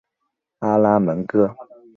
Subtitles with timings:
[0.59, 1.55] 阿拉门戈。